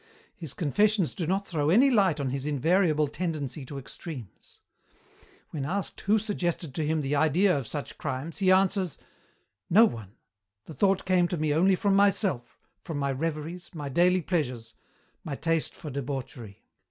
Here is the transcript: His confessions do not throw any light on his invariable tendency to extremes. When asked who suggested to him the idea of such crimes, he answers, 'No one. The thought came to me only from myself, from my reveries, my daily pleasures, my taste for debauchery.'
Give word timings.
His 0.35 0.55
confessions 0.55 1.13
do 1.13 1.27
not 1.27 1.45
throw 1.45 1.69
any 1.69 1.91
light 1.91 2.19
on 2.19 2.31
his 2.31 2.47
invariable 2.47 3.07
tendency 3.07 3.63
to 3.67 3.77
extremes. 3.77 4.57
When 5.51 5.63
asked 5.63 6.01
who 6.01 6.17
suggested 6.17 6.73
to 6.73 6.83
him 6.83 7.01
the 7.01 7.15
idea 7.15 7.55
of 7.55 7.67
such 7.67 7.99
crimes, 7.99 8.39
he 8.39 8.51
answers, 8.51 8.97
'No 9.69 9.85
one. 9.85 10.15
The 10.65 10.73
thought 10.73 11.05
came 11.05 11.27
to 11.27 11.37
me 11.37 11.53
only 11.53 11.75
from 11.75 11.95
myself, 11.95 12.57
from 12.83 12.97
my 12.97 13.11
reveries, 13.11 13.69
my 13.75 13.89
daily 13.89 14.23
pleasures, 14.23 14.73
my 15.23 15.35
taste 15.35 15.75
for 15.75 15.91
debauchery.' 15.91 16.63